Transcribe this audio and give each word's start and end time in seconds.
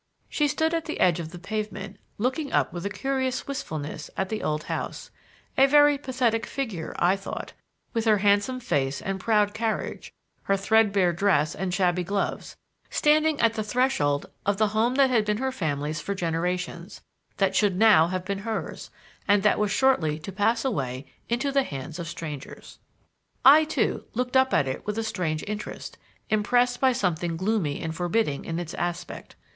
She 0.29 0.47
stood 0.47 0.73
at 0.73 0.85
the 0.85 0.99
edge 0.99 1.19
of 1.19 1.29
the 1.29 1.37
pavement 1.37 1.99
looking 2.17 2.51
up 2.51 2.73
with 2.73 2.87
a 2.87 2.89
curious 2.89 3.45
wistfulness 3.45 4.09
at 4.17 4.29
the 4.29 4.41
old 4.41 4.63
house; 4.63 5.11
a 5.59 5.67
very 5.67 5.95
pathetic 5.99 6.47
figure 6.47 6.95
I 6.97 7.15
thought, 7.15 7.53
with 7.93 8.05
her 8.05 8.17
handsome 8.17 8.61
face 8.61 8.99
and 8.99 9.19
proud 9.19 9.53
carriage, 9.53 10.11
her 10.45 10.57
threadbare 10.57 11.13
dress 11.13 11.53
and 11.53 11.71
shabby 11.71 12.03
gloves, 12.03 12.57
standing 12.89 13.39
at 13.41 13.53
the 13.53 13.61
threshold 13.61 14.25
of 14.43 14.57
the 14.57 14.69
home 14.69 14.95
that 14.95 15.11
had 15.11 15.23
been 15.23 15.37
her 15.37 15.51
family's 15.51 16.01
for 16.01 16.15
generations, 16.15 17.01
that 17.37 17.55
should 17.55 17.75
now 17.77 18.07
have 18.07 18.25
been 18.25 18.39
hers, 18.39 18.89
and 19.27 19.43
that 19.43 19.59
was 19.59 19.69
shortly 19.69 20.17
to 20.17 20.31
pass 20.31 20.65
away 20.65 21.05
into 21.29 21.51
the 21.51 21.61
hands 21.61 21.99
of 21.99 22.07
strangers. 22.07 22.79
I, 23.45 23.65
too, 23.65 24.05
looked 24.15 24.35
up 24.35 24.51
at 24.51 24.67
it 24.67 24.83
with 24.87 24.97
a 24.97 25.03
strange 25.03 25.43
interest, 25.45 25.99
impressed 26.27 26.79
by 26.81 26.91
something 26.93 27.37
gloomy 27.37 27.79
and 27.79 27.95
forbidding 27.95 28.45
in 28.45 28.57
its 28.57 28.73
aspect. 28.73 29.35